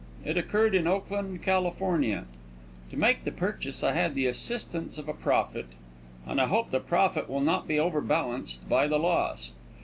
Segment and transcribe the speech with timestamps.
[0.25, 2.25] It occurred in Oakland, California.
[2.91, 5.67] In making the purchase I had the assistance of a prophet,
[6.25, 9.51] and I hope the prophet will not be overbalanced by the loss.